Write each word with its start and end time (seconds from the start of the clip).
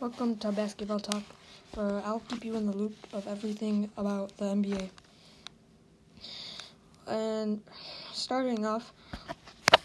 Welcome 0.00 0.36
to 0.36 0.52
Basketball 0.52 1.00
Talk, 1.00 1.24
where 1.74 2.00
I'll 2.04 2.22
keep 2.28 2.44
you 2.44 2.54
in 2.54 2.66
the 2.66 2.72
loop 2.72 2.94
of 3.12 3.26
everything 3.26 3.90
about 3.96 4.36
the 4.36 4.44
NBA. 4.44 4.90
And 7.08 7.60
starting 8.12 8.64
off, 8.64 8.92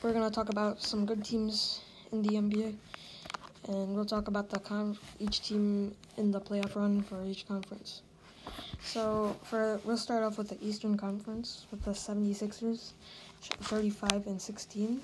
we're 0.04 0.14
going 0.14 0.24
to 0.24 0.30
talk 0.30 0.50
about 0.50 0.84
some 0.84 1.08
good 1.08 1.26
teams 1.26 1.82
in 2.12 2.22
the 2.22 2.30
NBA, 2.30 2.76
and 3.70 3.96
we'll 3.96 4.06
talk 4.06 4.28
about 4.28 4.52
the 4.52 4.60
con- 4.60 5.00
each 5.18 5.42
team 5.42 5.96
in 6.18 6.30
the 6.30 6.40
playoff 6.40 6.76
run 6.76 7.02
for 7.02 7.26
each 7.26 7.48
conference. 7.48 8.04
So, 8.84 9.36
for 9.42 9.82
we'll 9.84 9.98
start 9.98 10.24
off 10.24 10.38
with 10.38 10.50
the 10.50 10.64
Eastern 10.64 10.96
Conference 10.96 11.66
with 11.72 11.84
the 11.86 11.92
76ers, 11.92 12.92
35 13.42 14.28
and 14.28 14.40
16. 14.40 15.02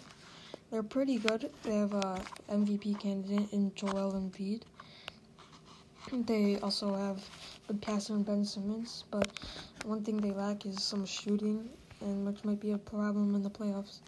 They're 0.70 0.84
pretty 0.84 1.18
good. 1.18 1.50
They 1.64 1.78
have 1.78 1.96
a 1.96 2.22
MVP 2.52 3.00
candidate 3.00 3.52
in 3.52 3.74
Joel 3.74 4.14
Embiid. 4.14 4.62
They 6.12 6.58
also 6.58 6.96
have 6.96 7.24
good 7.68 7.84
passer 7.84 8.14
in 8.14 8.24
Ben 8.24 8.44
Simmons, 8.44 9.04
but 9.12 9.28
one 9.86 10.04
thing 10.04 10.18
they 10.18 10.32
lack 10.32 10.66
is 10.66 10.82
some 10.82 11.06
shooting, 11.06 11.70
and 12.02 12.26
which 12.26 12.44
might 12.44 12.60
be 12.60 12.72
a 12.72 12.80
problem 12.80 13.36
in 13.36 13.44
the 13.44 13.50
playoffs. 13.50 14.00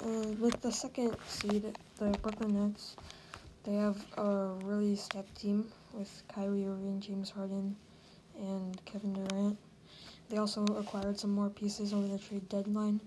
Uh, 0.00 0.28
with 0.38 0.60
the 0.62 0.70
second 0.70 1.16
seed, 1.26 1.76
the 1.98 2.10
Brooklyn 2.22 2.54
Nets, 2.54 2.94
they 3.64 3.74
have 3.74 4.04
a 4.16 4.54
really 4.62 4.94
stacked 4.94 5.34
team 5.34 5.66
with 5.92 6.22
Kyrie 6.28 6.64
Irving, 6.64 7.00
James 7.00 7.30
Harden, 7.30 7.74
and 8.38 8.84
Kevin 8.84 9.14
Durant. 9.14 9.58
They 10.28 10.36
also 10.36 10.64
acquired 10.66 11.18
some 11.18 11.32
more 11.32 11.50
pieces 11.50 11.92
over 11.92 12.06
the 12.06 12.18
trade 12.18 12.48
deadline 12.48 13.00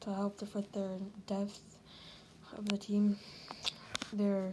to 0.00 0.14
help 0.14 0.38
to 0.38 0.46
fit 0.46 0.72
their 0.72 0.96
depth 1.26 1.60
of 2.56 2.66
the 2.70 2.78
team. 2.78 3.18
They're 4.14 4.50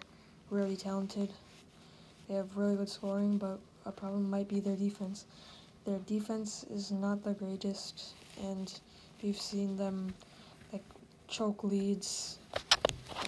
really 0.49 0.76
talented. 0.76 1.29
They 2.27 2.35
have 2.35 2.57
really 2.57 2.75
good 2.75 2.89
scoring, 2.89 3.38
but 3.38 3.59
a 3.85 3.91
problem 3.91 4.29
might 4.29 4.48
be 4.48 4.59
their 4.59 4.76
defense. 4.76 5.26
Their 5.85 5.99
defense 5.99 6.65
is 6.71 6.91
not 6.91 7.23
the 7.23 7.34
greatest, 7.34 8.15
and 8.41 8.73
we've 9.21 9.40
seen 9.40 9.77
them 9.77 10.13
like 10.73 10.84
choke 11.27 11.63
leads, 11.63 12.40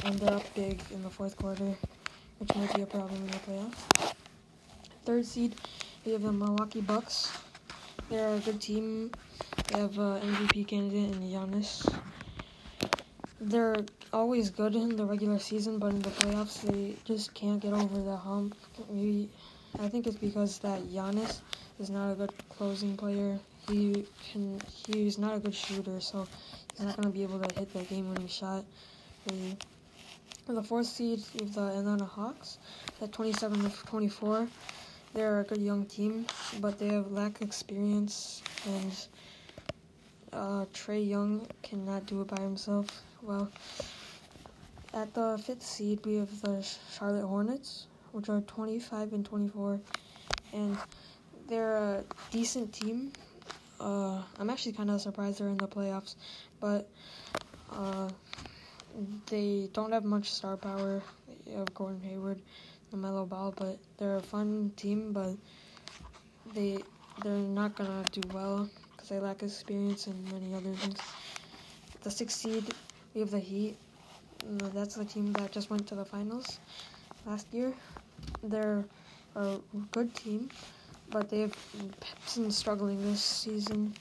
and 0.03 0.18
they're 0.18 0.34
up 0.34 0.56
big 0.56 0.81
in 0.92 1.03
the 1.03 1.09
fourth 1.09 1.38
quarter, 1.38 1.75
which 2.40 2.56
might 2.56 2.73
be 2.73 2.81
a 2.81 2.88
problem 2.88 3.22
in 3.22 3.28
the 3.28 3.38
playoffs. 3.38 4.14
Third 5.06 5.25
seed, 5.25 5.56
we 6.03 6.14
have 6.14 6.23
the 6.23 6.31
Milwaukee 6.31 6.81
Bucks. 6.81 7.31
They're 8.09 8.36
a 8.36 8.40
good 8.40 8.59
team. 8.59 9.12
They 9.68 9.80
have 9.80 10.00
uh, 10.00 10.14
an 10.14 10.36
MVP 10.36 10.68
candidate 10.68 11.16
in 11.16 11.22
Giannis. 11.22 11.88
They're 13.40 13.86
always 14.13 14.50
good 14.50 14.75
in 14.75 14.95
the 14.95 15.05
regular 15.05 15.39
season, 15.39 15.80
but 15.80 15.91
in 15.91 16.02
the 16.02 16.09
playoffs 16.09 16.61
they 16.61 16.95
just 17.05 17.33
can't 17.33 17.59
get 17.59 17.73
over 17.73 18.02
the 18.02 18.16
hump. 18.16 18.55
Maybe 18.89 19.30
I 19.80 19.88
think 19.88 20.08
it's 20.08 20.16
because 20.16 20.59
that 20.59 20.81
Giannis 20.89 21.41
is 21.80 21.89
not 21.89 22.11
a 22.11 22.16
good 22.16 22.33
closing 22.50 22.95
player. 22.97 23.39
He 23.67 24.05
can 24.31 24.61
he's 24.88 25.17
not 25.17 25.35
a 25.35 25.39
good 25.39 25.55
shooter, 25.55 26.00
so 26.00 26.28
he's 26.75 26.85
not 26.85 26.95
gonna 26.95 27.09
be 27.09 27.23
able 27.23 27.39
to 27.39 27.59
hit 27.59 27.73
that 27.73 27.89
game-winning 27.89 28.28
shot. 28.28 28.63
Really. 29.30 29.58
The 30.47 30.63
fourth 30.63 30.88
seed, 30.88 31.22
have 31.39 31.53
the 31.53 31.67
Atlanta 31.78 32.05
Hawks 32.05 32.58
at 33.02 33.11
27 33.11 33.66
of 33.66 33.83
24. 33.85 34.47
They're 35.13 35.41
a 35.41 35.44
good 35.44 35.61
young 35.61 35.85
team, 35.85 36.25
but 36.61 36.80
they 36.80 36.88
have 36.88 37.11
lack 37.11 37.41
of 37.41 37.47
experience, 37.47 38.41
and 38.66 38.94
uh, 40.31 40.66
Trae 40.73 41.05
Young 41.05 41.45
cannot 41.63 42.05
do 42.05 42.22
it 42.22 42.28
by 42.28 42.41
himself. 42.41 43.03
Well, 43.22 43.52
at 44.98 45.14
the 45.14 45.40
fifth 45.45 45.62
seed, 45.62 46.03
we 46.06 46.16
have 46.16 46.42
the 46.42 46.66
Charlotte 46.92 47.28
Hornets, 47.28 47.86
which 48.14 48.30
are 48.30 48.42
25 48.42 49.14
and 49.14 49.23
24, 49.23 49.80
and 50.53 50.76
they're 51.48 51.78
a 51.78 52.03
decent 52.31 52.73
team. 52.73 53.14
Uh, 53.80 54.23
I'm 54.40 54.50
actually 54.50 54.72
kind 54.72 54.90
of 54.90 55.00
surprised 55.00 55.40
they're 55.40 55.50
in 55.50 55.58
the 55.58 55.68
playoffs, 55.68 56.16
but 56.59 56.90
uh, 57.72 58.09
they 59.28 59.69
don't 59.72 59.91
have 59.91 60.03
much 60.03 60.31
star 60.34 60.58
power. 60.58 61.03
They 61.46 61.52
have 61.53 61.72
Gordon 61.75 62.02
Hayward, 62.02 62.41
and 62.91 63.00
Melo 63.00 63.28
Ball, 63.28 63.53
but 63.56 63.78
they're 64.00 64.16
a 64.16 64.22
fun 64.22 64.72
team. 64.78 65.14
But 65.14 65.35
they 66.56 66.79
they're 67.24 67.34
not 67.34 67.75
gonna 67.75 68.03
do 68.12 68.22
well 68.34 68.68
because 68.94 69.09
they 69.09 69.19
lack 69.19 69.44
experience 69.44 70.08
and 70.08 70.31
many 70.31 70.56
other 70.56 70.74
things. 70.74 70.97
The 72.02 72.09
sixth 72.09 72.40
seed, 72.40 72.66
we 73.14 73.22
have 73.22 73.29
the 73.29 73.40
Heat. 73.40 73.78
That's 74.74 74.96
the 74.96 75.06
team 75.06 75.34
that 75.34 75.52
just 75.52 75.70
went 75.70 75.88
to 75.88 75.96
the 75.96 76.06
finals 76.06 76.59
last 77.25 77.48
year. 77.53 77.74
They're 78.44 78.86
a 79.36 79.58
good 79.92 80.14
team, 80.16 80.50
but 81.09 81.30
they've 81.30 81.56
been 82.36 82.52
struggling 82.52 83.02
this 83.03 83.22
season. 83.22 83.94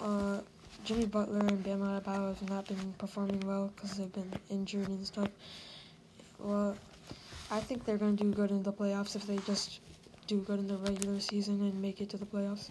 Uh, 0.00 0.40
Jimmy 0.84 1.06
Butler 1.06 1.40
and 1.40 1.62
Bam 1.64 1.80
Adebayo 1.80 2.28
have 2.28 2.50
not 2.50 2.66
been 2.68 2.94
performing 2.98 3.40
well 3.40 3.72
because 3.74 3.96
they've 3.96 4.12
been 4.12 4.32
injured 4.50 4.88
and 4.88 5.04
stuff. 5.06 5.30
Well, 6.38 6.76
I 7.50 7.60
think 7.60 7.84
they're 7.84 7.98
going 7.98 8.16
to 8.16 8.24
do 8.24 8.32
good 8.32 8.50
in 8.50 8.62
the 8.62 8.72
playoffs 8.72 9.16
if 9.16 9.26
they 9.26 9.38
just 9.38 9.80
do 10.26 10.40
good 10.40 10.58
in 10.58 10.68
the 10.68 10.76
regular 10.76 11.18
season 11.20 11.60
and 11.62 11.80
make 11.80 12.00
it 12.00 12.10
to 12.10 12.16
the 12.16 12.26
playoffs. 12.26 12.70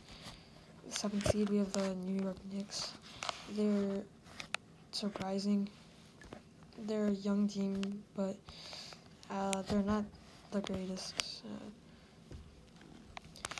Seventh 0.89 1.31
seed, 1.31 1.49
we 1.49 1.57
have 1.57 1.71
the 1.73 1.95
New 1.95 2.23
York 2.23 2.37
Knicks. 2.53 2.93
They're 3.51 4.03
surprising. 4.91 5.67
They're 6.77 7.07
a 7.07 7.11
young 7.11 7.47
team, 7.47 8.03
but 8.15 8.35
uh, 9.31 9.61
they're 9.63 9.81
not 9.81 10.03
the 10.51 10.61
greatest. 10.61 11.43
Uh, 11.45 11.69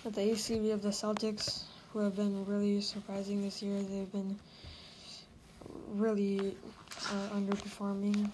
at 0.06 0.14
the 0.14 0.22
AC, 0.22 0.60
we 0.60 0.70
have 0.70 0.82
the 0.82 0.90
Celtics, 0.90 1.64
who 1.92 2.00
have 2.00 2.16
been 2.16 2.46
really 2.46 2.82
surprising 2.82 3.42
this 3.42 3.64
year. 3.64 3.82
They've 3.82 4.12
been 4.12 4.38
really 5.94 6.56
uh, 7.10 7.30
underperforming 7.36 8.30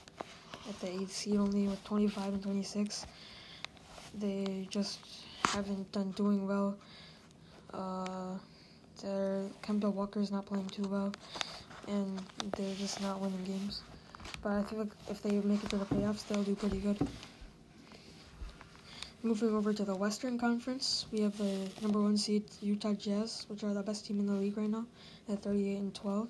at 0.67 0.79
the 0.79 0.87
8th 0.87 1.09
seed 1.09 1.37
only 1.37 1.67
with 1.67 1.83
25 1.83 2.33
and 2.33 2.43
26. 2.43 3.05
They 4.19 4.67
just 4.69 4.99
haven't 5.45 5.91
done 5.91 6.11
doing 6.11 6.47
well. 6.47 6.75
Uh, 7.73 8.37
their 9.01 9.45
Kemba 9.63 9.91
Walker's 9.91 10.31
not 10.31 10.45
playing 10.45 10.67
too 10.67 10.83
well, 10.83 11.11
and 11.87 12.21
they're 12.57 12.75
just 12.75 13.01
not 13.01 13.19
winning 13.19 13.43
games. 13.43 13.81
But 14.41 14.53
I 14.53 14.63
think 14.63 14.91
if 15.09 15.21
they 15.21 15.39
make 15.41 15.63
it 15.63 15.69
to 15.69 15.77
the 15.77 15.85
playoffs, 15.85 16.27
they'll 16.27 16.43
do 16.43 16.55
pretty 16.55 16.79
good. 16.79 16.97
Moving 19.21 19.53
over 19.53 19.71
to 19.71 19.85
the 19.85 19.95
Western 19.95 20.39
Conference, 20.39 21.05
we 21.11 21.21
have 21.21 21.37
the 21.37 21.69
number 21.79 22.01
one 22.01 22.17
seed 22.17 22.43
Utah 22.59 22.93
Jazz, 22.93 23.45
which 23.49 23.63
are 23.63 23.71
the 23.71 23.83
best 23.83 24.07
team 24.07 24.19
in 24.19 24.25
the 24.25 24.33
league 24.33 24.57
right 24.57 24.69
now, 24.69 24.85
at 25.29 25.43
38 25.43 25.77
and 25.77 25.93
12. 25.93 26.27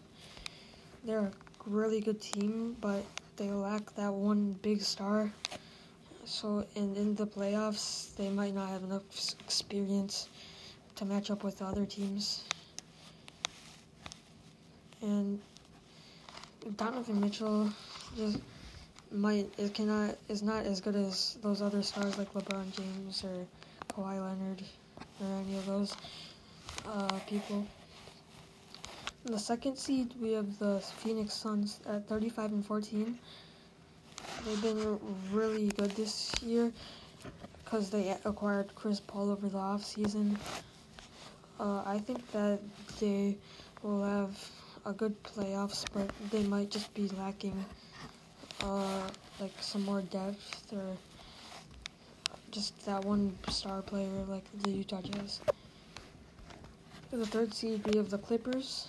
They're 1.05 1.19
a 1.19 1.31
really 1.65 2.01
good 2.01 2.19
team, 2.19 2.75
but 2.81 3.05
they 3.37 3.49
lack 3.49 3.95
that 3.95 4.11
one 4.11 4.59
big 4.61 4.81
star. 4.81 5.31
So, 6.25 6.65
and 6.75 6.97
in 6.97 7.15
the 7.15 7.25
playoffs, 7.25 8.13
they 8.17 8.29
might 8.29 8.53
not 8.53 8.67
have 8.67 8.83
enough 8.83 9.03
experience 9.39 10.27
to 10.95 11.05
match 11.05 11.31
up 11.31 11.45
with 11.45 11.59
the 11.59 11.65
other 11.65 11.85
teams. 11.85 12.43
And 15.01 15.39
Donovan 16.75 17.21
Mitchell 17.21 17.71
just 18.15 18.39
might 19.11 19.51
it 19.57 19.73
cannot 19.73 20.15
is 20.29 20.41
not 20.41 20.65
as 20.65 20.79
good 20.79 20.95
as 20.95 21.37
those 21.41 21.61
other 21.61 21.83
stars 21.83 22.17
like 22.17 22.33
LeBron 22.33 22.71
James 22.75 23.23
or 23.23 23.45
Kawhi 23.93 24.21
Leonard 24.21 24.63
or 25.19 25.27
any 25.45 25.57
of 25.57 25.65
those 25.65 25.95
uh, 26.87 27.19
people. 27.27 27.65
In 29.25 29.33
the 29.33 29.39
second 29.39 29.77
seed, 29.77 30.13
we 30.19 30.31
have 30.31 30.57
the 30.57 30.79
Phoenix 30.79 31.33
Suns 31.33 31.79
at 31.87 32.07
35 32.07 32.53
and 32.53 32.65
14. 32.65 33.19
They've 34.45 34.61
been 34.61 34.99
really 35.31 35.67
good 35.69 35.91
this 35.91 36.33
year 36.41 36.71
because 37.63 37.89
they 37.91 38.15
acquired 38.25 38.73
Chris 38.75 38.99
Paul 38.99 39.29
over 39.29 39.47
the 39.47 39.57
off 39.57 39.83
season. 39.83 40.39
Uh, 41.59 41.83
I 41.85 41.99
think 41.99 42.31
that 42.31 42.59
they 42.99 43.37
will 43.83 44.03
have 44.03 44.49
a 44.85 44.93
good 44.93 45.21
playoffs, 45.23 45.85
but 45.93 46.09
they 46.31 46.43
might 46.43 46.71
just 46.71 46.91
be 46.95 47.07
lacking 47.09 47.63
uh, 48.63 49.09
like 49.39 49.53
some 49.59 49.83
more 49.83 50.01
depth 50.01 50.71
or 50.73 50.97
just 52.51 52.85
that 52.85 53.03
one 53.03 53.37
star 53.49 53.81
player 53.81 54.09
like 54.27 54.43
the 54.63 54.71
Utah 54.71 55.01
Jazz. 55.01 55.41
The 57.11 57.25
third 57.25 57.53
seed, 57.53 57.83
be 57.83 57.97
of 57.97 58.09
the 58.09 58.17
Clippers. 58.17 58.87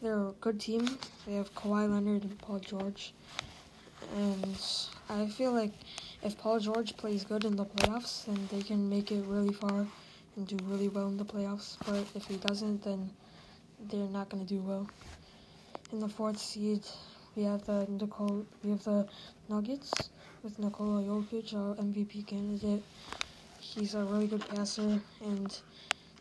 They're 0.00 0.28
a 0.28 0.32
good 0.40 0.60
team. 0.60 0.98
They 1.26 1.34
have 1.34 1.54
Kawhi 1.54 1.90
Leonard 1.90 2.22
and 2.22 2.38
Paul 2.38 2.60
George. 2.60 3.12
And 4.16 4.58
I 5.08 5.26
feel 5.26 5.52
like 5.52 5.72
if 6.22 6.38
Paul 6.38 6.60
George 6.60 6.96
plays 6.96 7.24
good 7.24 7.44
in 7.44 7.56
the 7.56 7.64
playoffs, 7.64 8.24
then 8.26 8.48
they 8.50 8.62
can 8.62 8.88
make 8.88 9.12
it 9.12 9.24
really 9.26 9.52
far 9.52 9.86
and 10.36 10.46
do 10.46 10.56
really 10.64 10.88
well 10.88 11.08
in 11.08 11.16
the 11.16 11.24
playoffs. 11.24 11.76
But 11.84 12.06
if 12.14 12.26
he 12.26 12.36
doesn't, 12.36 12.82
then 12.84 13.10
they're 13.90 14.06
not 14.06 14.28
going 14.28 14.46
to 14.46 14.48
do 14.48 14.60
well. 14.60 14.88
In 15.92 16.00
the 16.00 16.08
fourth 16.08 16.38
seed, 16.38 16.82
we 17.38 17.44
have 17.44 17.64
the 17.66 17.86
Nicole, 17.88 18.44
we 18.64 18.70
have 18.70 18.82
the 18.82 19.06
Nuggets. 19.48 19.92
with 20.42 20.58
Nikola 20.58 21.02
Jokic, 21.02 21.54
our 21.54 21.76
MVP 21.76 22.26
candidate. 22.26 22.82
He's 23.60 23.94
a 23.94 24.04
really 24.04 24.26
good 24.26 24.46
passer, 24.48 25.00
and 25.24 25.60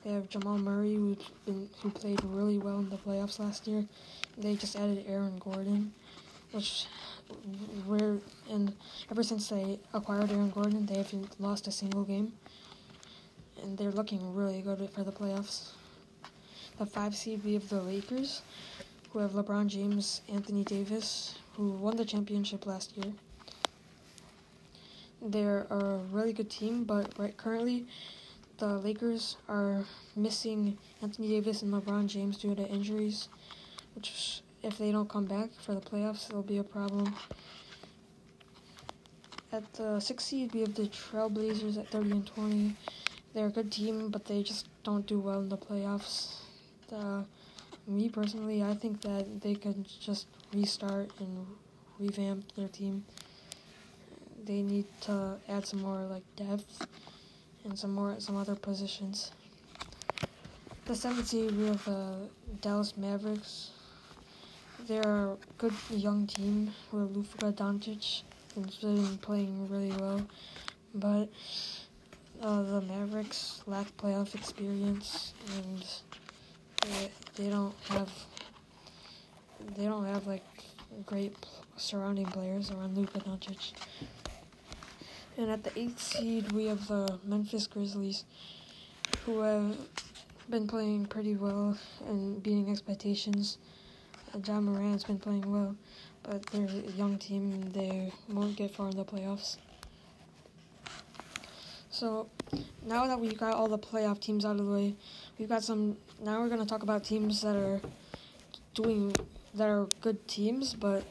they 0.04 0.12
have 0.12 0.30
Jamal 0.30 0.60
Murray, 0.60 0.94
who 0.94 1.18
who 1.82 1.90
played 1.90 2.24
really 2.24 2.60
well 2.60 2.78
in 2.80 2.90
the 2.90 2.98
playoffs 2.98 3.40
last 3.40 3.68
year. 3.68 3.84
They 4.38 4.56
just 4.56 4.76
added 4.76 5.06
Aaron 5.08 5.40
Gordon, 5.40 5.92
which 6.52 6.86
we're 7.88 8.20
and 8.52 8.74
ever 9.10 9.24
since 9.24 9.50
they 9.50 9.80
acquired 9.94 10.32
Aaron 10.32 10.52
Gordon, 10.52 10.86
they 10.86 10.98
haven't 10.98 11.42
lost 11.42 11.68
a 11.68 11.72
single 11.72 12.04
game, 12.04 12.34
and 13.64 13.76
they're 13.76 13.92
looking 13.92 14.36
really 14.36 14.62
good 14.62 14.88
for 14.94 15.04
the 15.04 15.12
playoffs. 15.12 15.72
The 16.78 16.86
five 16.86 17.16
seed 17.16 17.44
we 17.44 17.56
have 17.56 17.70
the 17.70 17.82
Lakers, 17.82 18.44
who 19.18 19.24
have 19.24 19.32
LeBron 19.32 19.66
James, 19.66 20.22
Anthony 20.32 20.64
Davis, 20.64 21.40
who 21.54 21.72
won 21.72 21.98
the 21.98 22.06
championship 22.06 22.68
last 22.68 22.96
year. 22.96 23.12
They're 25.24 25.66
a 25.72 25.98
really 26.12 26.34
good 26.34 26.52
team, 26.52 26.84
but 26.84 27.18
right 27.18 27.36
currently, 27.36 27.88
the 28.60 28.78
Lakers 28.78 29.38
are 29.50 29.84
missing 30.16 30.78
Anthony 31.02 31.30
Davis 31.30 31.64
and 31.64 31.74
LeBron 31.74 32.06
James 32.06 32.38
due 32.38 32.54
to 32.54 32.68
injuries, 32.68 33.28
which 33.96 34.44
if 34.62 34.78
they 34.78 34.92
don't 34.92 35.10
come 35.10 35.26
back 35.26 35.50
for 35.66 35.74
the 35.74 35.82
playoffs, 35.82 36.30
it'll 36.30 36.44
be 36.44 36.60
a 36.60 36.64
problem. 36.64 37.12
At 39.52 39.74
the 39.74 40.00
sixth 40.00 40.28
seed, 40.28 40.54
we 40.54 40.60
have 40.60 40.76
the 40.76 40.90
Trailblazers 40.90 41.80
at 41.80 41.88
30 41.88 42.12
and 42.12 42.28
20. 42.28 42.76
They're 43.34 43.48
a 43.48 43.50
good 43.50 43.72
team, 43.72 44.10
but 44.10 44.26
they 44.26 44.44
just 44.44 44.68
don't 44.84 45.08
do 45.08 45.20
well 45.20 45.40
in 45.40 45.50
the 45.50 45.58
playoffs. 45.58 46.36
Uh, 46.94 47.24
me 47.88 48.10
personally, 48.10 48.64
I 48.64 48.74
think 48.74 49.02
that 49.02 49.42
they 49.42 49.56
could 49.56 49.86
just 50.00 50.28
restart 50.54 51.10
and 51.20 51.48
revamp 52.00 52.54
their 52.56 52.68
team. 52.68 53.06
They 54.46 54.62
need 54.62 54.86
to 55.02 55.38
add 55.48 55.66
some 55.66 55.82
more 55.82 56.02
like 56.02 56.24
depth 56.36 56.86
and 57.64 57.78
some 57.78 57.94
more 57.94 58.16
some 58.20 58.36
other 58.36 58.56
positions. 58.56 59.32
The 60.86 60.96
seventh 60.96 61.28
seed 61.28 61.52
we 61.52 61.66
have 61.68 61.84
the 61.86 62.30
Dallas 62.62 62.96
Mavericks. 62.96 63.72
They're 64.88 65.32
a 65.32 65.38
good 65.58 65.74
young 65.90 66.28
team 66.28 66.72
with 66.92 67.16
Luka 67.16 67.52
Doncic, 67.52 68.22
who's 68.56 68.76
been 68.76 69.18
playing 69.18 69.68
really 69.70 69.92
well, 70.00 70.22
but 70.94 71.28
uh, 72.42 72.62
the 72.62 72.82
Mavericks 72.82 73.64
lack 73.66 73.88
playoff 73.98 74.34
experience 74.34 75.34
and 75.58 75.84
they, 77.36 77.50
don't 77.50 77.74
have 77.90 78.12
they 79.76 79.86
don't 79.86 80.06
have 80.06 80.26
like 80.28 80.44
great 81.06 81.36
surrounding 81.76 82.26
players 82.26 82.72
around 82.72 82.98
Luka 82.98 83.20
Doncic. 83.20 83.74
And 85.38 85.52
at 85.52 85.64
the 85.64 85.78
eighth 85.78 86.02
seed, 86.02 86.52
we 86.52 86.66
have 86.66 86.88
the 86.88 87.20
Memphis 87.24 87.68
Grizzlies, 87.68 88.26
who 89.24 89.42
have 89.42 89.78
been 90.50 90.68
playing 90.68 91.06
pretty 91.06 91.36
well 91.36 91.78
and 92.08 92.42
beating 92.42 92.72
expectations. 92.72 93.58
Uh, 94.34 94.40
Ja 94.46 94.60
Morant's 94.60 95.04
been 95.04 95.20
playing 95.20 95.52
well, 95.52 95.76
but 96.24 96.44
they're 96.48 96.66
a 96.66 96.92
young 96.92 97.18
team 97.18 97.70
they 97.72 98.12
won't 98.30 98.56
get 98.56 98.74
far 98.74 98.90
in 98.90 98.98
the 98.98 99.06
playoffs. 99.06 99.58
So 101.92 102.30
now 102.86 103.08
that 103.08 103.20
we've 103.20 103.38
got 103.38 103.54
all 103.54 103.68
the 103.68 103.78
playoff 103.78 104.20
teams 104.20 104.46
out 104.46 104.60
of 104.60 104.66
the 104.66 104.72
way, 104.72 104.96
we've 105.38 105.50
got 105.50 105.64
some. 105.64 105.98
Now 106.24 106.42
we're 106.42 106.50
gonna 106.50 106.66
talk 106.66 106.84
about 106.84 107.04
teams 107.04 107.42
that 107.42 107.56
are 107.56 107.82
doing 108.74 109.14
that 109.54 109.70
are 109.70 109.88
good 110.02 110.28
teams, 110.28 110.74
but 110.74 111.04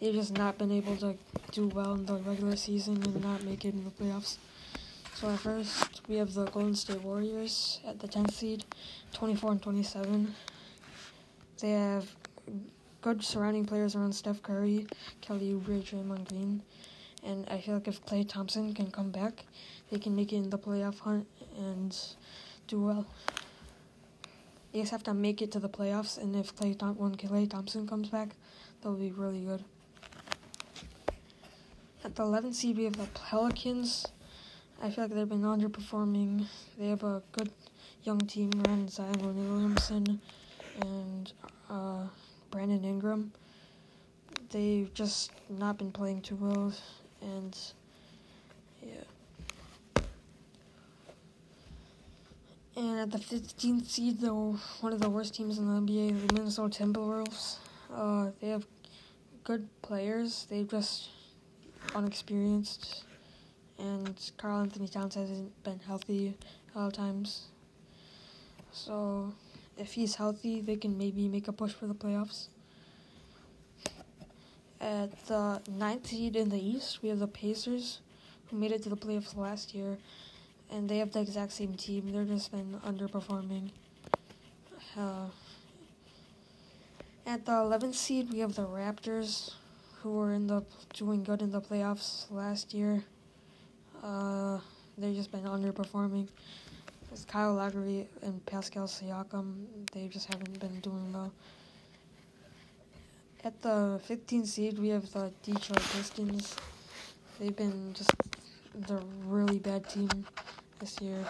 they've 0.00 0.14
just 0.14 0.36
not 0.36 0.58
been 0.58 0.72
able 0.72 0.96
to 0.96 1.16
do 1.52 1.68
well 1.68 1.94
in 1.94 2.06
the 2.06 2.16
regular 2.16 2.56
season 2.56 3.02
and 3.02 3.22
not 3.22 3.42
make 3.44 3.64
it 3.64 3.74
in 3.74 3.84
the 3.84 3.90
playoffs. 3.90 4.38
So 5.14 5.28
at 5.30 5.38
first 5.38 6.02
we 6.08 6.16
have 6.16 6.34
the 6.34 6.46
Golden 6.46 6.74
State 6.74 7.02
Warriors 7.02 7.80
at 7.86 8.00
the 8.00 8.08
10th 8.08 8.32
seed, 8.32 8.64
24 9.12 9.52
and 9.52 9.62
27. 9.62 10.34
They 11.60 11.70
have 11.70 12.14
good 13.02 13.22
surrounding 13.22 13.64
players 13.64 13.94
around 13.94 14.14
Steph 14.14 14.42
Curry, 14.42 14.86
Kelly 15.20 15.52
Oubre, 15.52 15.82
Draymond 15.82 16.28
Green, 16.28 16.62
and 17.24 17.48
I 17.48 17.60
feel 17.60 17.74
like 17.74 17.86
if 17.86 18.04
Klay 18.04 18.28
Thompson 18.28 18.74
can 18.74 18.90
come 18.90 19.10
back, 19.10 19.44
they 19.92 19.98
can 19.98 20.16
make 20.16 20.32
it 20.32 20.36
in 20.36 20.48
the 20.48 20.58
playoff 20.58 21.00
hunt 21.00 21.26
and 21.58 21.96
do 22.66 22.80
well. 22.80 23.06
They 24.72 24.80
just 24.80 24.90
have 24.90 25.02
to 25.02 25.12
make 25.12 25.42
it 25.42 25.52
to 25.52 25.60
the 25.60 25.68
playoffs, 25.68 26.16
and 26.16 26.34
if 26.34 26.56
Klay 26.56 26.76
Thom- 26.78 26.96
when 26.96 27.14
Klay 27.14 27.48
Thompson 27.48 27.86
comes 27.86 28.08
back, 28.08 28.30
they'll 28.80 28.94
be 28.94 29.10
really 29.10 29.40
good. 29.44 29.62
At 32.02 32.16
the 32.16 32.22
11th 32.22 32.54
seed, 32.54 32.78
we 32.78 32.84
have 32.84 32.96
the 32.96 33.06
Pelicans. 33.12 34.06
I 34.82 34.90
feel 34.90 35.04
like 35.04 35.14
they've 35.14 35.28
been 35.28 35.42
underperforming. 35.42 36.46
They 36.78 36.88
have 36.88 37.02
a 37.04 37.22
good 37.32 37.50
young 38.02 38.20
team 38.20 38.50
around 38.66 38.90
Zion 38.90 39.20
Williamson 39.20 40.22
and 40.80 41.32
uh, 41.68 42.06
Brandon 42.50 42.82
Ingram. 42.82 43.30
They've 44.48 44.92
just 44.94 45.32
not 45.50 45.76
been 45.76 45.92
playing 45.92 46.22
too 46.22 46.36
well, 46.36 46.72
and 47.20 47.56
yeah. 48.82 49.04
And 52.74 53.00
at 53.00 53.10
the 53.10 53.18
15th 53.18 53.86
seed, 53.86 54.20
though, 54.20 54.56
one 54.80 54.94
of 54.94 55.00
the 55.00 55.10
worst 55.10 55.34
teams 55.34 55.58
in 55.58 55.66
the 55.66 55.80
NBA, 55.80 56.26
the 56.26 56.32
Minnesota 56.32 56.82
Timberwolves. 56.82 57.56
Uh, 57.94 58.30
they 58.40 58.48
have 58.48 58.66
good 59.44 59.68
players. 59.82 60.46
They've 60.48 60.68
just 60.68 61.10
unexperienced, 61.94 63.04
and 63.78 64.32
Karl-Anthony 64.38 64.88
Towns 64.88 65.16
hasn't 65.16 65.62
been 65.64 65.80
healthy 65.80 66.34
a 66.74 66.78
lot 66.78 66.86
of 66.86 66.92
times. 66.94 67.48
So, 68.72 69.34
if 69.76 69.92
he's 69.92 70.14
healthy, 70.14 70.62
they 70.62 70.76
can 70.76 70.96
maybe 70.96 71.28
make 71.28 71.48
a 71.48 71.52
push 71.52 71.72
for 71.72 71.86
the 71.86 71.94
playoffs. 71.94 72.46
At 74.80 75.26
the 75.26 75.60
ninth 75.70 76.06
seed 76.06 76.36
in 76.36 76.48
the 76.48 76.58
East, 76.58 77.02
we 77.02 77.10
have 77.10 77.18
the 77.18 77.28
Pacers, 77.28 78.00
who 78.46 78.56
made 78.56 78.72
it 78.72 78.82
to 78.84 78.88
the 78.88 78.96
playoffs 78.96 79.36
last 79.36 79.74
year, 79.74 79.98
and 80.72 80.88
they 80.88 80.98
have 80.98 81.12
the 81.12 81.20
exact 81.20 81.52
same 81.52 81.74
team. 81.74 82.10
They're 82.12 82.24
just 82.24 82.50
been 82.50 82.80
underperforming. 82.84 83.70
Uh, 84.96 85.26
at 87.26 87.44
the 87.44 87.52
11th 87.52 87.94
seed, 87.94 88.32
we 88.32 88.40
have 88.40 88.54
the 88.54 88.66
Raptors, 88.66 89.52
who 90.00 90.12
were 90.12 90.32
in 90.32 90.46
the 90.46 90.64
doing 90.94 91.22
good 91.22 91.42
in 91.42 91.50
the 91.50 91.60
playoffs 91.60 92.30
last 92.30 92.74
year. 92.74 93.04
Uh, 94.02 94.58
they've 94.98 95.14
just 95.14 95.30
been 95.30 95.44
underperforming. 95.44 96.28
It's 97.12 97.24
Kyle 97.26 97.54
Lowry 97.54 98.08
and 98.22 98.44
Pascal 98.46 98.86
Siakam, 98.86 99.66
they 99.92 100.08
just 100.08 100.32
haven't 100.32 100.58
been 100.58 100.80
doing 100.80 101.12
well. 101.12 101.32
At 103.44 103.60
the 103.60 104.00
15th 104.08 104.46
seed, 104.46 104.78
we 104.78 104.88
have 104.88 105.12
the 105.12 105.30
Detroit 105.42 105.82
Pistons. 105.92 106.56
They've 107.38 107.54
been 107.54 107.92
just 107.92 108.12
the 108.74 109.02
really 109.26 109.58
bad 109.58 109.88
team 109.88 110.08
this 110.82 111.00
year, 111.00 111.24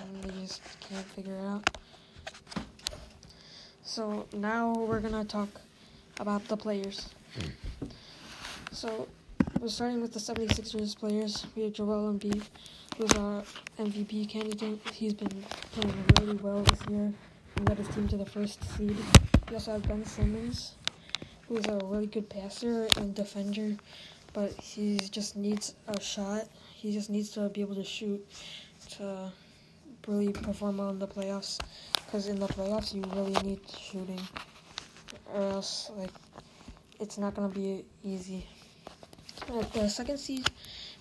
and 0.00 0.24
they 0.24 0.40
just 0.40 0.62
can't 0.80 1.04
figure 1.08 1.34
it 1.34 1.44
out. 1.44 1.76
So 3.82 4.26
now 4.32 4.72
we're 4.72 5.00
gonna 5.00 5.26
talk 5.26 5.50
about 6.18 6.48
the 6.48 6.56
players. 6.56 7.10
Hmm. 7.34 7.88
So 8.72 9.06
we're 9.60 9.68
starting 9.68 10.00
with 10.00 10.14
the 10.14 10.18
76ers 10.18 10.96
players. 10.98 11.46
We 11.54 11.64
have 11.64 11.74
Joel 11.74 12.14
Embiid, 12.14 12.42
who's 12.96 13.12
our 13.12 13.42
MVP 13.78 14.26
candidate. 14.26 14.80
He's 14.94 15.12
been 15.12 15.44
playing 15.72 16.04
really 16.18 16.36
well 16.36 16.62
this 16.62 16.80
year 16.88 17.12
and 17.56 17.68
led 17.68 17.76
his 17.76 17.88
team 17.88 18.08
to 18.08 18.16
the 18.16 18.24
first 18.24 18.64
seed. 18.74 18.96
We 19.50 19.56
also 19.56 19.72
have 19.72 19.82
Ben 19.86 20.02
Simmons, 20.06 20.76
who's 21.46 21.66
a 21.66 21.78
really 21.84 22.06
good 22.06 22.30
passer 22.30 22.88
and 22.96 23.14
defender, 23.14 23.76
but 24.32 24.52
he 24.52 24.96
just 25.10 25.36
needs 25.36 25.74
a 25.88 26.00
shot. 26.00 26.48
He 26.74 26.92
just 26.92 27.10
needs 27.10 27.30
to 27.30 27.50
be 27.50 27.60
able 27.60 27.74
to 27.74 27.84
shoot 27.84 28.24
to 28.96 29.32
really 30.06 30.32
perform 30.32 30.78
well 30.78 30.90
in 30.90 30.98
the 30.98 31.06
playoffs. 31.06 31.58
Because 32.04 32.28
in 32.28 32.38
the 32.38 32.48
playoffs, 32.48 32.94
you 32.94 33.02
really 33.14 33.34
need 33.46 33.60
shooting, 33.68 34.20
or 35.32 35.42
else 35.42 35.90
like 35.96 36.10
it's 37.00 37.18
not 37.18 37.34
gonna 37.34 37.48
be 37.48 37.84
easy. 38.02 38.46
The 39.72 39.88
second 39.88 40.18
seed, 40.18 40.50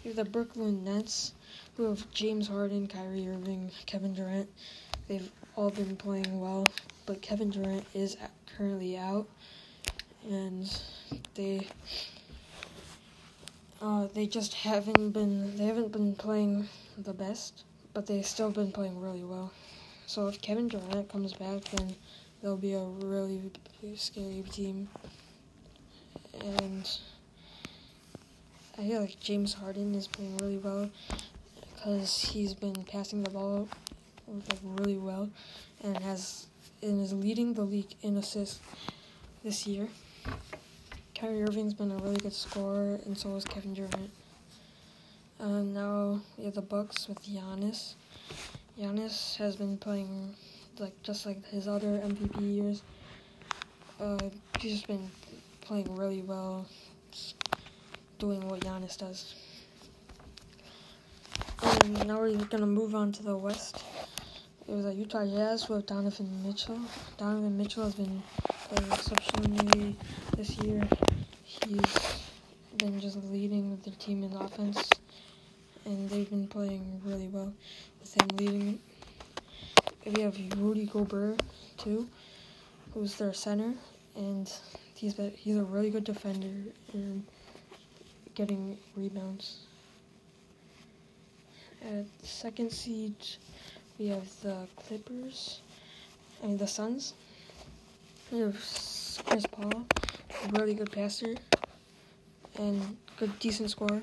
we 0.04 0.10
have 0.10 0.16
the 0.16 0.26
Brooklyn 0.26 0.84
Nets, 0.84 1.34
who 1.76 1.84
have 1.84 2.10
James 2.12 2.48
Harden, 2.48 2.88
Kyrie 2.88 3.28
Irving, 3.28 3.72
Kevin 3.86 4.14
Durant. 4.14 4.50
They've 5.08 5.30
all 5.56 5.70
been 5.70 5.96
playing 5.96 6.40
well, 6.40 6.68
but 7.06 7.22
Kevin 7.22 7.50
Durant 7.50 7.86
is 7.94 8.18
currently 8.58 8.98
out, 8.98 9.28
and 10.30 10.70
they 11.36 11.68
uh, 13.82 14.08
they 14.14 14.28
just 14.28 14.54
haven't 14.54 15.12
been 15.12 15.56
they 15.56 15.66
haven't 15.66 15.92
been 15.92 16.16
playing 16.16 16.68
the 16.98 17.14
best, 17.14 17.64
but 17.98 18.06
they've 18.06 18.28
still 18.28 18.52
been 18.52 18.72
playing 18.72 19.02
really 19.02 19.24
well. 19.24 19.52
So 20.06 20.28
if 20.28 20.40
Kevin 20.40 20.68
Durant 20.68 21.10
comes 21.10 21.34
back, 21.34 21.64
then 21.72 21.96
they'll 22.44 22.56
be 22.56 22.76
a 22.76 22.84
really 22.84 23.42
scary 23.96 24.44
team. 24.52 24.88
And 26.46 26.88
I 28.78 28.88
feel 28.88 29.02
like 29.02 29.20
James 29.20 29.56
Harden 29.56 29.96
is 29.96 30.06
playing 30.06 30.38
really 30.38 30.60
well 30.60 30.92
because 31.74 32.22
he's 32.22 32.54
been 32.54 32.76
passing 32.84 33.24
the 33.24 33.32
ball 33.32 33.68
like 34.28 34.60
really 34.62 35.00
well 35.00 35.32
and 35.84 35.98
has 35.98 36.46
and 36.84 37.02
is 37.02 37.14
leading 37.14 37.56
the 37.56 37.64
league 37.64 37.96
in 38.04 38.16
assists 38.18 38.60
this 39.44 39.66
year. 39.66 39.88
Kyrie 41.16 41.42
Irving's 41.42 41.74
been 41.74 41.90
a 41.90 41.98
really 41.98 42.18
good 42.18 42.34
scorer, 42.34 43.00
and 43.08 43.18
so 43.18 43.36
is 43.38 43.44
Kevin 43.44 43.74
Durant. 43.74 44.12
Uh, 45.40 45.62
now 45.62 46.20
we 46.36 46.46
have 46.46 46.56
the 46.56 46.62
Bucks 46.64 47.08
with 47.08 47.22
Giannis. 47.24 47.94
Giannis 48.80 49.36
has 49.38 49.56
been 49.56 49.78
playing 49.78 50.34
like 50.80 51.00
just 51.04 51.28
like 51.28 51.46
his 51.46 51.68
other 51.68 52.00
MVP 52.00 52.56
years. 52.56 52.82
Uh, 54.00 54.18
he's 54.60 54.74
just 54.74 54.88
been 54.88 55.12
playing 55.62 55.96
really 55.96 56.24
well, 56.24 56.66
doing 58.18 58.48
what 58.48 58.62
Giannis 58.62 58.98
does. 58.98 59.36
And 61.84 62.08
now 62.08 62.20
we're 62.20 62.36
gonna 62.46 62.66
move 62.66 62.96
on 62.96 63.12
to 63.14 63.24
the 63.24 63.38
West. 63.38 63.84
It 64.68 64.74
was 64.74 64.86
a 64.86 64.94
Utah 64.94 65.26
Jazz 65.26 65.70
with 65.70 65.86
Donovan 65.86 66.44
Mitchell. 66.44 66.80
Donovan 67.18 67.56
Mitchell 67.56 67.84
has 67.84 67.94
been 67.94 68.24
playing 68.70 68.92
exceptionally 68.92 69.96
this 70.36 70.58
year. 70.58 70.82
He's 71.44 72.26
been 72.78 73.00
just 73.00 73.18
leading 73.26 73.80
the 73.84 73.92
team 73.92 74.24
in 74.24 74.34
offense, 74.34 74.90
and 75.88 76.10
they've 76.10 76.30
been 76.30 76.48
playing 76.48 77.02
really 77.06 77.30
well 77.30 77.54
with 78.02 78.14
him 78.14 78.28
leading. 78.38 78.80
We 80.06 80.22
have 80.22 80.38
Rudy 80.58 80.86
Gobert 80.86 81.42
too, 81.78 82.08
who's 82.94 83.16
their 83.16 83.34
center, 83.34 83.74
and 84.16 84.52
he's 84.94 85.14
been, 85.14 85.32
he's 85.32 85.56
a 85.56 85.64
really 85.64 85.90
good 85.90 86.04
defender 86.04 86.72
and 86.94 87.26
getting 88.36 88.78
rebounds. 88.96 89.60
At 91.82 92.06
second 92.22 92.72
seed, 92.72 93.16
we 93.98 94.08
have 94.08 94.28
the 94.42 94.68
Clippers, 94.76 95.62
I 96.44 96.48
mean 96.48 96.58
the 96.58 96.68
Suns. 96.68 97.14
We 98.30 98.40
have 98.40 98.56
Chris 99.26 99.46
Paul, 99.50 99.86
a 100.44 100.60
really 100.60 100.74
good 100.74 100.92
passer, 100.92 101.36
and 102.58 102.98
good 103.18 103.40
decent 103.40 103.72
scorer. 103.72 104.02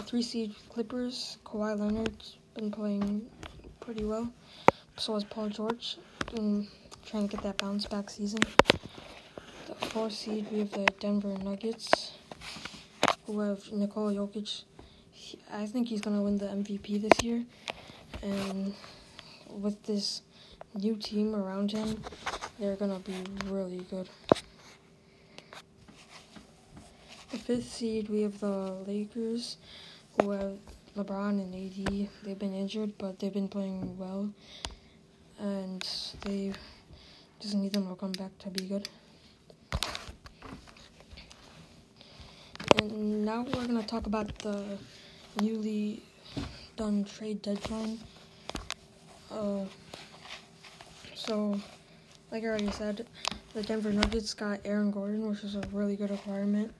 The 0.00 0.06
three 0.06 0.22
seed 0.22 0.54
Clippers, 0.70 1.36
Kawhi 1.44 1.78
Leonard's 1.78 2.38
been 2.54 2.70
playing 2.70 3.26
pretty 3.80 4.02
well. 4.02 4.32
So 4.96 5.12
has 5.12 5.24
Paul 5.24 5.50
George, 5.50 5.98
been 6.34 6.68
trying 7.04 7.28
to 7.28 7.36
get 7.36 7.44
that 7.44 7.58
bounce 7.58 7.84
back 7.84 8.08
season. 8.08 8.40
The 9.66 9.74
four 9.88 10.08
seed 10.08 10.46
we 10.50 10.60
have 10.60 10.70
the 10.70 10.86
Denver 11.00 11.36
Nuggets, 11.44 12.12
who 13.26 13.40
have 13.40 13.70
Nikola 13.70 14.14
Jokic 14.14 14.62
I 15.52 15.66
think 15.66 15.88
he's 15.88 16.00
gonna 16.00 16.22
win 16.22 16.38
the 16.38 16.46
MVP 16.46 17.02
this 17.02 17.22
year, 17.22 17.44
and 18.22 18.72
with 19.50 19.82
this 19.82 20.22
new 20.74 20.96
team 20.96 21.36
around 21.36 21.72
him, 21.72 22.02
they're 22.58 22.76
gonna 22.76 23.00
be 23.00 23.22
really 23.44 23.84
good. 23.90 24.08
The 27.32 27.38
fifth 27.38 27.70
seed, 27.70 28.08
we 28.08 28.22
have 28.22 28.40
the 28.40 28.72
Lakers, 28.86 29.58
have 30.18 30.58
LeBron 30.96 31.40
and 31.40 31.54
AD. 31.54 32.08
They've 32.24 32.38
been 32.38 32.54
injured, 32.54 32.92
but 32.98 33.18
they've 33.18 33.32
been 33.32 33.48
playing 33.48 33.96
well, 33.98 34.30
and 35.38 35.86
they 36.24 36.52
just 37.40 37.54
need 37.54 37.72
them 37.72 37.88
to 37.88 37.94
come 37.94 38.12
back 38.12 38.36
to 38.40 38.50
be 38.50 38.64
good. 38.64 38.88
And 42.80 43.24
now 43.24 43.42
we're 43.42 43.66
gonna 43.66 43.82
talk 43.82 44.06
about 44.06 44.36
the 44.38 44.78
newly 45.40 46.02
done 46.76 47.04
trade 47.04 47.42
deadline. 47.42 47.98
Uh, 49.30 49.64
so, 51.14 51.60
like 52.30 52.42
I 52.42 52.46
already 52.46 52.70
said, 52.70 53.06
the 53.54 53.62
Denver 53.62 53.92
Nuggets 53.92 54.34
got 54.34 54.60
Aaron 54.64 54.90
Gordon, 54.90 55.28
which 55.28 55.44
is 55.44 55.56
a 55.56 55.62
really 55.72 55.96
good 55.96 56.10
acquirement 56.10 56.72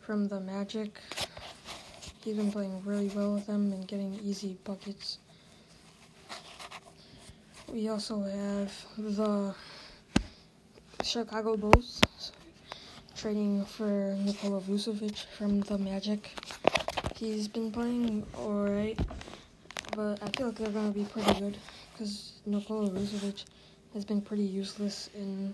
from 0.00 0.28
the 0.28 0.40
Magic. 0.40 0.98
He's 2.24 2.36
been 2.36 2.50
playing 2.50 2.82
really 2.86 3.08
well 3.08 3.34
with 3.34 3.46
them 3.46 3.70
and 3.70 3.86
getting 3.86 4.18
easy 4.24 4.56
buckets. 4.64 5.18
We 7.70 7.88
also 7.88 8.22
have 8.22 8.72
the 8.96 9.54
Chicago 11.02 11.58
Bulls 11.58 12.00
trading 13.14 13.66
for 13.66 14.16
Nikola 14.18 14.62
Vucevic 14.62 15.26
from 15.36 15.60
the 15.60 15.76
Magic. 15.76 16.30
He's 17.14 17.46
been 17.46 17.70
playing 17.70 18.24
alright, 18.38 18.98
but 19.94 20.22
I 20.22 20.30
feel 20.34 20.46
like 20.46 20.56
they're 20.56 20.70
going 20.70 20.94
to 20.94 20.98
be 20.98 21.04
pretty 21.04 21.38
good 21.38 21.58
because 21.92 22.40
Nikola 22.46 22.88
Vucevic 22.88 23.44
has 23.92 24.06
been 24.06 24.22
pretty 24.22 24.44
useless 24.44 25.10
in 25.14 25.52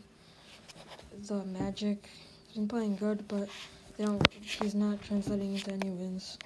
the 1.26 1.44
Magic. 1.46 2.08
He's 2.46 2.58
been 2.58 2.68
playing 2.68 2.94
good, 2.94 3.26
but 3.26 3.48
they 3.96 4.04
don't. 4.04 4.24
He's 4.30 4.76
not 4.76 5.02
translating 5.02 5.56
into 5.56 5.72
any 5.72 5.90
wins 5.90 6.38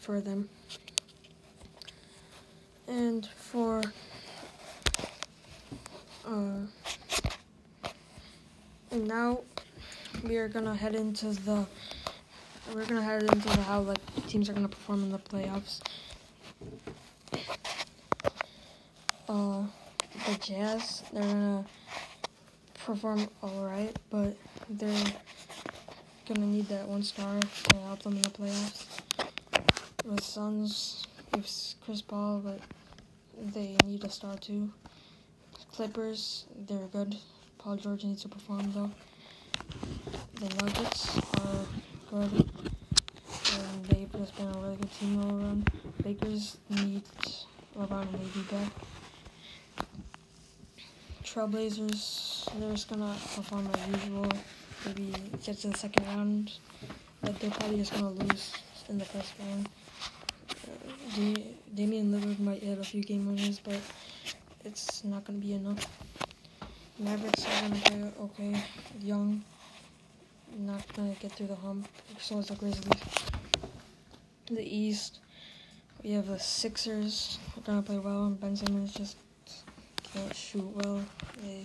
for 0.00 0.20
them. 0.20 0.48
And 2.88 3.26
for 3.26 3.82
uh, 6.26 6.66
and 8.90 9.06
now 9.06 9.40
we 10.24 10.36
are 10.36 10.48
gonna 10.48 10.74
head 10.74 10.94
into 10.94 11.26
the 11.26 11.64
we're 12.74 12.84
gonna 12.86 13.02
head 13.02 13.22
into 13.22 13.48
the 13.48 13.62
how 13.62 13.80
like 13.80 13.98
teams 14.26 14.48
are 14.48 14.52
gonna 14.52 14.68
perform 14.68 15.04
in 15.04 15.12
the 15.12 15.18
playoffs. 15.18 15.80
Uh, 19.28 19.62
the 20.26 20.34
Jazz, 20.40 21.02
they're 21.12 21.22
gonna 21.22 21.64
perform 22.84 23.28
alright, 23.42 23.96
but 24.10 24.36
they're 24.68 25.12
gonna 26.26 26.46
need 26.46 26.68
that 26.68 26.86
one 26.88 27.02
star 27.02 27.38
to 27.40 27.76
help 27.76 28.02
them 28.02 28.16
in 28.16 28.22
the 28.22 28.30
playoffs. 28.30 29.29
The 30.04 30.22
Suns, 30.22 31.06
it's 31.34 31.76
Chris 31.84 32.00
Paul, 32.00 32.40
but 32.42 32.60
they 33.52 33.76
need 33.84 34.02
a 34.02 34.08
star 34.08 34.34
too. 34.38 34.72
Clippers, 35.72 36.46
they're 36.66 36.86
good. 36.86 37.16
Paul 37.58 37.76
George 37.76 38.04
needs 38.04 38.22
to 38.22 38.28
perform 38.28 38.72
though. 38.72 38.90
The 40.34 40.54
Nuggets 40.54 41.18
are 41.36 41.66
good 42.10 42.32
and 42.32 43.84
they've 43.84 44.10
just 44.12 44.36
been 44.36 44.48
a 44.48 44.58
really 44.58 44.76
good 44.76 44.92
team 44.98 45.20
all 45.22 45.38
around. 45.38 45.70
Lakers 46.02 46.56
need 46.70 47.02
LeBron 47.78 48.02
and 48.02 48.14
AD 48.14 48.50
back. 48.50 48.72
Trailblazers, 51.24 52.48
they're 52.58 52.72
just 52.72 52.88
gonna 52.88 53.14
perform 53.34 53.68
as 53.74 54.02
usual. 54.02 54.28
Maybe 54.86 55.12
get 55.44 55.58
to 55.58 55.68
the 55.68 55.76
second 55.76 56.06
round, 56.06 56.52
but 57.20 57.38
they're 57.38 57.50
probably 57.50 57.76
just 57.76 57.92
gonna 57.92 58.10
lose 58.10 58.54
in 58.88 58.96
the 58.98 59.04
first 59.04 59.34
round. 59.38 59.68
Damian 61.80 62.12
Lillard 62.12 62.38
might 62.40 62.62
hit 62.62 62.78
a 62.78 62.84
few 62.84 63.02
game 63.02 63.24
winners, 63.24 63.58
but 63.58 63.80
it's 64.66 65.02
not 65.02 65.24
gonna 65.24 65.38
be 65.38 65.54
enough. 65.54 65.86
Mavericks 66.98 67.46
are 67.46 67.62
gonna 67.62 67.80
play 67.80 68.12
okay, 68.20 68.62
young, 69.00 69.42
not 70.58 70.86
gonna 70.92 71.14
get 71.20 71.32
through 71.32 71.46
the 71.46 71.54
hump. 71.54 71.88
So 72.18 72.40
is 72.40 72.48
the 72.48 72.56
Grizzlies 72.56 73.00
the 74.50 74.62
East, 74.62 75.20
we 76.04 76.10
have 76.10 76.26
the 76.26 76.38
Sixers. 76.38 77.38
They're 77.54 77.64
gonna 77.64 77.80
play 77.80 77.98
well, 77.98 78.26
and 78.26 78.38
Ben 78.38 78.56
Simmons 78.56 78.92
just 78.92 79.16
can't 80.02 80.36
shoot 80.36 80.70
well. 80.76 81.00
They, 81.42 81.64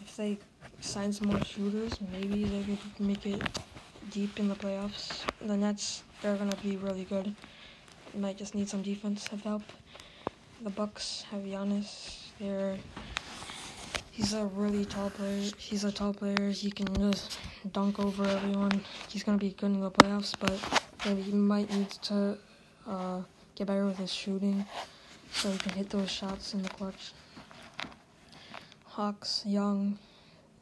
if 0.00 0.16
they 0.16 0.36
sign 0.80 1.12
some 1.12 1.28
more 1.28 1.44
shooters, 1.44 1.92
maybe 2.10 2.42
they 2.42 2.64
could 2.64 3.06
make 3.06 3.24
it 3.24 3.40
deep 4.10 4.40
in 4.40 4.48
the 4.48 4.56
playoffs. 4.56 5.20
The 5.40 5.56
Nets, 5.56 6.02
they're 6.22 6.34
gonna 6.34 6.56
be 6.56 6.76
really 6.76 7.04
good. 7.04 7.36
Might 8.14 8.36
just 8.36 8.54
need 8.54 8.68
some 8.68 8.82
defensive 8.82 9.42
help. 9.42 9.62
The 10.62 10.70
Bucks 10.70 11.24
have 11.30 11.42
Giannis. 11.42 12.18
They're 12.38 12.76
he's 14.10 14.34
a 14.34 14.44
really 14.46 14.84
tall 14.84 15.10
player. 15.10 15.50
He's 15.56 15.84
a 15.84 15.92
tall 15.92 16.12
player. 16.12 16.50
He 16.50 16.70
can 16.70 16.92
just 17.12 17.38
dunk 17.72 17.98
over 17.98 18.24
everyone. 18.24 18.82
He's 19.08 19.22
gonna 19.22 19.38
be 19.38 19.50
good 19.50 19.66
in 19.66 19.80
the 19.80 19.90
playoffs, 19.90 20.34
but 20.38 20.58
and 21.06 21.22
he 21.22 21.32
might 21.32 21.70
need 21.72 21.90
to 21.90 22.36
uh, 22.86 23.22
get 23.54 23.68
better 23.68 23.86
with 23.86 23.96
his 23.96 24.12
shooting 24.12 24.66
so 25.32 25.50
he 25.50 25.58
can 25.58 25.72
hit 25.72 25.88
those 25.88 26.10
shots 26.10 26.52
in 26.52 26.62
the 26.62 26.68
clutch. 26.68 27.12
Hawks, 28.84 29.44
young, 29.46 29.98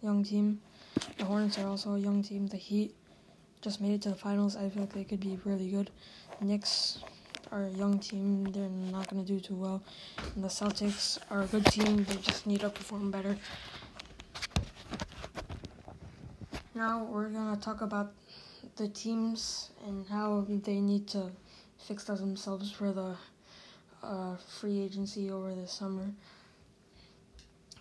young 0.03 0.23
team. 0.23 0.61
The 1.17 1.25
Hornets 1.25 1.59
are 1.59 1.67
also 1.67 1.95
a 1.95 1.99
young 1.99 2.23
team. 2.23 2.47
The 2.47 2.57
Heat 2.57 2.95
just 3.63 3.81
made 3.81 3.93
it 3.95 4.03
to 4.03 4.11
the 4.11 4.15
finals. 4.15 4.55
I 4.55 4.69
feel 4.69 4.83
like 4.83 4.93
they 4.93 5.05
could 5.05 5.21
be 5.21 5.39
really 5.45 5.71
good. 5.71 5.91
Knicks 6.41 7.03
are 7.53 7.65
a 7.65 7.71
young 7.71 7.99
team. 7.99 8.45
They're 8.45 8.69
not 8.69 9.09
going 9.09 9.25
to 9.25 9.33
do 9.33 9.41
too 9.41 9.55
well. 9.55 9.83
And 10.35 10.45
the 10.45 10.49
Celtics 10.49 11.19
are 11.31 11.43
a 11.43 11.47
good 11.47 11.65
team. 11.67 12.05
They 12.05 12.17
just 12.17 12.47
need 12.47 12.61
to 12.61 12.71
perform 12.71 13.11
better. 13.11 13.37
Now 16.75 17.05
we're 17.05 17.29
going 17.29 17.55
to 17.55 17.61
talk 17.61 17.81
about 17.81 18.13
the 18.77 18.89
teams 18.89 19.71
and 19.87 20.07
how 20.09 20.47
they 20.49 20.81
need 20.81 21.09
to 21.09 21.31
fix 21.79 22.05
themselves 22.05 22.71
for 22.71 22.93
the 22.93 23.17
uh, 24.03 24.37
free 24.37 24.81
agency 24.81 25.31
over 25.31 25.55
the 25.55 25.67
summer. 25.67 26.07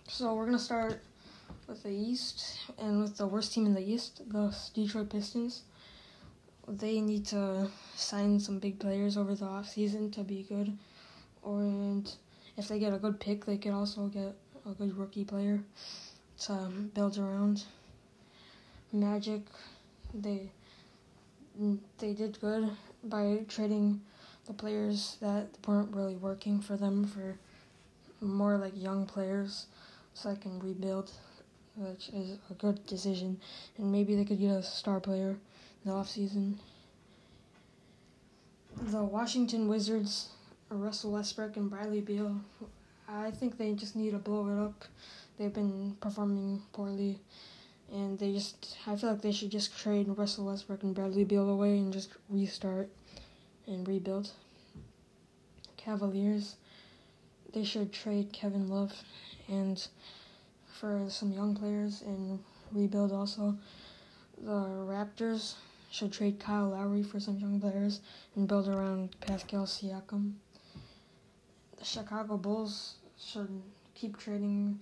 So 0.07 0.33
we're 0.33 0.45
gonna 0.45 0.57
start 0.57 1.03
with 1.67 1.83
the 1.83 1.91
East 1.91 2.59
and 2.79 3.01
with 3.01 3.17
the 3.17 3.27
worst 3.27 3.53
team 3.53 3.65
in 3.65 3.73
the 3.73 3.81
East, 3.81 4.21
the 4.31 4.55
Detroit 4.73 5.09
Pistons. 5.09 5.63
They 6.67 6.99
need 6.99 7.25
to 7.27 7.69
sign 7.95 8.39
some 8.39 8.59
big 8.59 8.79
players 8.79 9.15
over 9.15 9.35
the 9.35 9.45
off 9.45 9.69
season 9.69 10.11
to 10.11 10.23
be 10.23 10.43
good, 10.43 10.77
or 11.41 11.61
and 11.61 12.11
if 12.57 12.67
they 12.67 12.77
get 12.77 12.93
a 12.93 12.97
good 12.97 13.19
pick, 13.19 13.45
they 13.45 13.57
could 13.57 13.71
also 13.71 14.07
get 14.07 14.35
a 14.69 14.73
good 14.73 14.97
rookie 14.97 15.23
player 15.23 15.61
to 16.41 16.53
um, 16.53 16.91
build 16.93 17.17
around. 17.17 17.63
Magic, 18.91 19.41
they 20.13 20.51
they 21.99 22.13
did 22.13 22.39
good 22.41 22.69
by 23.03 23.45
trading 23.47 24.01
the 24.45 24.53
players 24.53 25.17
that 25.21 25.47
weren't 25.65 25.95
really 25.95 26.15
working 26.15 26.59
for 26.59 26.77
them 26.77 27.05
for 27.05 27.37
more 28.21 28.57
like 28.57 28.73
young 28.75 29.05
players 29.05 29.67
so 30.13 30.29
I 30.29 30.35
can 30.35 30.59
rebuild, 30.59 31.11
which 31.75 32.09
is 32.09 32.37
a 32.49 32.53
good 32.53 32.85
decision. 32.87 33.39
And 33.77 33.91
maybe 33.91 34.15
they 34.15 34.25
could 34.25 34.39
get 34.39 34.51
a 34.51 34.63
star 34.63 34.99
player 34.99 35.37
the 35.87 35.93
off 35.93 36.09
season. 36.09 36.59
The 38.81 39.03
Washington 39.03 39.67
Wizards, 39.69 40.29
Russell 40.69 41.13
Westbrook 41.13 41.55
and 41.55 41.69
Bradley 41.69 42.01
Beal, 42.01 42.41
I 43.07 43.31
think 43.31 43.57
they 43.57 43.73
just 43.73 43.95
need 43.95 44.11
to 44.11 44.17
blow 44.17 44.47
it 44.49 44.61
up. 44.61 44.83
They've 45.37 45.53
been 45.53 45.95
performing 46.01 46.61
poorly 46.73 47.19
and 47.91 48.19
they 48.19 48.33
just 48.33 48.77
I 48.85 48.97
feel 48.97 49.11
like 49.11 49.21
they 49.21 49.31
should 49.31 49.49
just 49.49 49.77
trade 49.77 50.07
Russell 50.09 50.47
Westbrook 50.47 50.83
and 50.83 50.93
Bradley 50.93 51.23
Beal 51.23 51.49
away 51.49 51.77
and 51.77 51.93
just 51.93 52.09
restart 52.29 52.89
and 53.65 53.87
rebuild. 53.87 54.31
Cavaliers, 55.77 56.57
they 57.53 57.63
should 57.63 57.93
trade 57.93 58.33
Kevin 58.33 58.67
Love 58.67 58.93
and 59.47 59.87
for 60.73 61.05
some 61.07 61.31
young 61.31 61.55
players 61.55 62.01
and 62.01 62.43
rebuild 62.73 63.13
also. 63.13 63.57
The 64.39 64.51
Raptors 64.51 65.55
should 65.97 66.13
trade 66.13 66.39
Kyle 66.39 66.69
Lowry 66.69 67.01
for 67.01 67.19
some 67.19 67.39
young 67.39 67.59
players 67.59 68.01
and 68.35 68.47
build 68.47 68.67
around 68.67 69.19
Pascal 69.19 69.65
Siakam. 69.65 70.33
The 71.75 71.83
Chicago 71.83 72.37
Bulls 72.37 72.97
should 73.19 73.49
keep 73.95 74.15
trading 74.15 74.79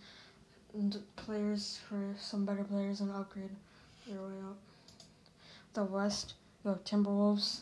players 1.15 1.79
for 1.87 2.13
some 2.19 2.45
better 2.45 2.65
players 2.65 2.99
and 2.99 3.11
upgrade 3.11 3.55
their 4.05 4.21
way 4.21 4.33
up. 4.43 4.57
The 5.73 5.85
West, 5.85 6.33
the 6.65 6.75
Timberwolves. 6.83 7.61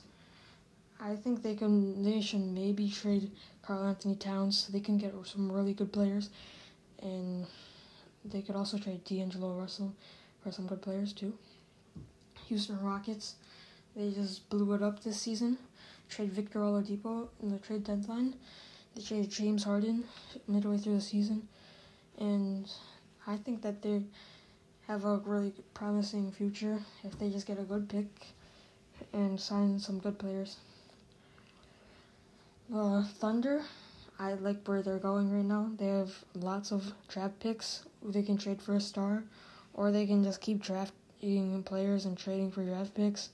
I 0.99 1.15
think 1.15 1.43
they 1.43 1.53
can. 1.53 2.03
They 2.03 2.21
should 2.21 2.41
maybe 2.41 2.89
trade 2.89 3.29
Karl-Anthony 3.61 4.15
Towns 4.15 4.57
so 4.57 4.73
they 4.73 4.79
can 4.79 4.97
get 4.97 5.13
some 5.25 5.51
really 5.51 5.75
good 5.75 5.93
players, 5.93 6.31
and 7.03 7.45
they 8.25 8.41
could 8.41 8.55
also 8.55 8.79
trade 8.79 9.03
D'Angelo 9.03 9.53
Russell 9.53 9.93
for 10.41 10.51
some 10.51 10.65
good 10.65 10.81
players 10.81 11.13
too. 11.13 11.33
Houston 12.47 12.81
Rockets, 12.81 13.35
they 13.95 14.11
just 14.11 14.49
blew 14.49 14.73
it 14.73 14.81
up 14.81 15.03
this 15.03 15.19
season. 15.19 15.57
Trade 16.09 16.31
Victor 16.31 16.59
Oladipo 16.59 17.29
in 17.41 17.49
the 17.49 17.57
trade 17.57 17.83
deadline. 17.83 18.35
They 18.95 19.01
traded 19.01 19.31
James 19.31 19.63
Harden 19.63 20.03
midway 20.47 20.77
through 20.77 20.95
the 20.95 21.01
season, 21.01 21.47
and 22.19 22.69
I 23.25 23.37
think 23.37 23.61
that 23.63 23.81
they 23.81 24.03
have 24.87 25.05
a 25.05 25.17
really 25.25 25.53
promising 25.73 26.31
future 26.31 26.79
if 27.03 27.17
they 27.17 27.29
just 27.29 27.47
get 27.47 27.57
a 27.57 27.63
good 27.63 27.89
pick 27.89 28.27
and 29.13 29.39
sign 29.39 29.79
some 29.79 29.99
good 29.99 30.19
players. 30.19 30.57
The 32.69 33.07
Thunder, 33.19 33.63
I 34.19 34.33
like 34.33 34.67
where 34.67 34.81
they're 34.81 34.99
going 34.99 35.31
right 35.31 35.45
now. 35.45 35.71
They 35.77 35.87
have 35.87 36.13
lots 36.35 36.71
of 36.71 36.93
draft 37.07 37.39
picks 37.39 37.85
they 38.03 38.23
can 38.23 38.37
trade 38.37 38.61
for 38.61 38.75
a 38.75 38.81
star, 38.81 39.23
or 39.73 39.91
they 39.91 40.05
can 40.05 40.23
just 40.23 40.41
keep 40.41 40.61
drafting 41.23 41.63
players 41.63 42.05
and 42.05 42.17
trading 42.17 42.51
for 42.51 42.63
draft 42.63 42.93
picks, 42.93 43.29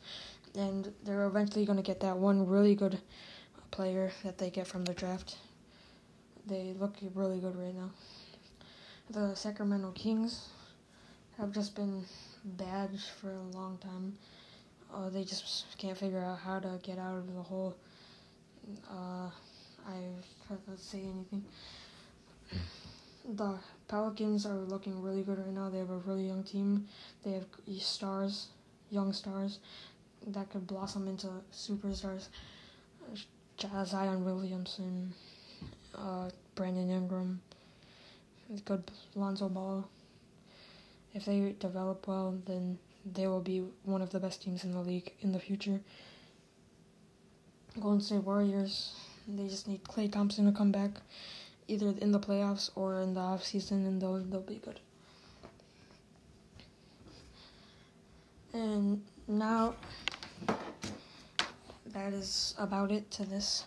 and 0.55 0.93
they're 1.03 1.25
eventually 1.25 1.65
going 1.65 1.77
to 1.77 1.83
get 1.83 1.99
that 2.01 2.17
one 2.17 2.45
really 2.45 2.75
good 2.75 2.99
player 3.71 4.11
that 4.23 4.37
they 4.37 4.49
get 4.49 4.67
from 4.67 4.85
the 4.85 4.93
draft. 4.93 5.37
They 6.45 6.73
look 6.79 6.95
really 7.15 7.39
good 7.39 7.55
right 7.55 7.75
now 7.75 7.91
the 9.09 9.33
Sacramento 9.33 9.91
Kings 9.95 10.49
have 11.39 11.51
just 11.51 11.75
been 11.75 12.05
bad 12.43 12.91
for 13.19 13.31
a 13.31 13.57
long 13.57 13.79
time. 13.79 14.13
Uh, 14.93 15.09
they 15.09 15.23
just 15.23 15.65
can't 15.77 15.97
figure 15.97 16.19
out 16.19 16.37
how 16.37 16.59
to 16.59 16.79
get 16.83 16.99
out 16.99 17.17
of 17.17 17.33
the 17.33 17.41
hole. 17.41 17.75
Uh, 18.89 19.29
I 19.87 19.97
let's 20.67 20.83
say 20.83 20.99
anything. 20.99 21.43
The 23.35 23.57
Pelicans 23.89 24.45
are 24.45 24.55
looking 24.55 25.01
really 25.01 25.23
good 25.23 25.39
right 25.39 25.53
now. 25.53 25.69
They 25.69 25.79
have 25.79 25.89
a 25.89 25.97
really 25.97 26.27
young 26.27 26.43
team. 26.43 26.87
They 27.25 27.31
have 27.31 27.45
stars, 27.79 28.47
young 28.89 29.11
stars 29.11 29.59
that 30.27 30.49
could 30.49 30.65
blossom 30.67 31.07
into 31.07 31.27
superstars. 31.53 32.27
Zion 33.85 34.23
Williamson, 34.23 35.13
uh, 35.93 36.29
Brandon 36.55 36.89
Ingram 36.89 37.41
good 38.65 38.89
Lonzo 39.15 39.49
Ball. 39.49 39.87
If 41.13 41.25
they 41.25 41.55
develop 41.59 42.07
well, 42.07 42.37
then 42.45 42.77
they 43.05 43.27
will 43.27 43.41
be 43.41 43.63
one 43.83 44.01
of 44.01 44.09
the 44.11 44.19
best 44.19 44.41
teams 44.43 44.63
in 44.63 44.71
the 44.71 44.79
league 44.79 45.13
in 45.21 45.31
the 45.31 45.39
future. 45.39 45.81
Golden 47.79 48.01
State 48.01 48.23
Warriors, 48.23 48.95
they 49.27 49.47
just 49.47 49.67
need 49.67 49.83
Klay 49.83 50.11
Thompson 50.11 50.45
to 50.45 50.51
come 50.51 50.71
back, 50.71 50.91
either 51.69 51.93
in 52.01 52.11
the 52.11 52.19
playoffs 52.19 52.69
or 52.75 52.99
in 52.99 53.13
the 53.13 53.19
off 53.19 53.43
season, 53.43 53.85
and 53.85 54.01
they'll 54.01 54.19
they'll 54.19 54.41
be 54.41 54.55
good. 54.55 54.79
And 58.53 59.03
now 59.27 59.75
that 61.93 62.13
is 62.13 62.55
about 62.57 62.91
it 62.91 63.09
to 63.11 63.25
this. 63.25 63.65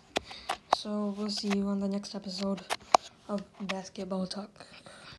So 0.74 1.14
we'll 1.16 1.30
see 1.30 1.48
you 1.56 1.68
on 1.68 1.78
the 1.78 1.88
next 1.88 2.14
episode 2.14 2.62
of 3.28 3.42
Basketball 3.60 4.26
Talk. 4.26 4.66